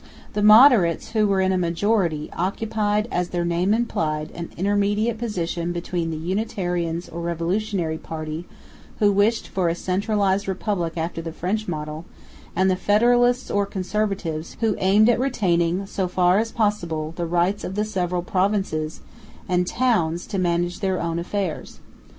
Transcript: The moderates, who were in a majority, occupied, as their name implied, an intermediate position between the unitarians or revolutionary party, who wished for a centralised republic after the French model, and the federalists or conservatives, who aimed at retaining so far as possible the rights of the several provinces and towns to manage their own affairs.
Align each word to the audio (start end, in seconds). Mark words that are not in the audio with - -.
The 0.33 0.41
moderates, 0.41 1.11
who 1.11 1.27
were 1.27 1.41
in 1.41 1.51
a 1.51 1.59
majority, 1.59 2.31
occupied, 2.33 3.07
as 3.11 3.29
their 3.29 3.45
name 3.45 3.71
implied, 3.71 4.31
an 4.31 4.49
intermediate 4.57 5.19
position 5.19 5.71
between 5.71 6.09
the 6.09 6.17
unitarians 6.17 7.07
or 7.07 7.21
revolutionary 7.21 7.99
party, 7.99 8.47
who 8.97 9.11
wished 9.11 9.47
for 9.49 9.69
a 9.69 9.75
centralised 9.75 10.47
republic 10.47 10.93
after 10.97 11.21
the 11.21 11.31
French 11.31 11.67
model, 11.67 12.05
and 12.55 12.67
the 12.71 12.75
federalists 12.75 13.51
or 13.51 13.67
conservatives, 13.67 14.57
who 14.59 14.75
aimed 14.79 15.07
at 15.07 15.19
retaining 15.19 15.85
so 15.85 16.07
far 16.07 16.39
as 16.39 16.51
possible 16.51 17.13
the 17.15 17.27
rights 17.27 17.63
of 17.63 17.75
the 17.75 17.85
several 17.85 18.23
provinces 18.23 19.01
and 19.47 19.67
towns 19.67 20.25
to 20.25 20.39
manage 20.39 20.79
their 20.79 20.99
own 20.99 21.19
affairs. 21.19 21.79